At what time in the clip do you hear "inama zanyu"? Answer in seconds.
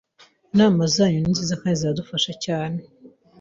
0.53-1.19